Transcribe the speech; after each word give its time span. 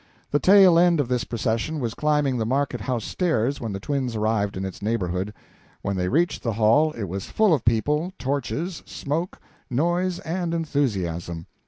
The 0.31 0.39
tail 0.39 0.79
end 0.79 0.99
of 0.99 1.09
this 1.09 1.25
procession 1.25 1.79
was 1.79 1.93
climbing 1.93 2.39
the 2.39 2.43
market 2.47 2.81
house 2.81 3.05
stairs 3.05 3.61
when 3.61 3.71
the 3.71 3.79
twins 3.79 4.15
arrived 4.15 4.57
in 4.57 4.65
its 4.65 4.81
neighborhood; 4.81 5.31
when 5.83 5.95
they 5.95 6.07
reached 6.09 6.41
the 6.41 6.53
hall 6.53 6.91
it 6.93 7.03
was 7.03 7.29
full 7.29 7.53
of 7.53 7.63
people, 7.63 8.11
torches, 8.17 8.81
smoke, 8.87 9.39
noise 9.69 10.17
and 10.17 10.55
enthusiasm. 10.55 11.45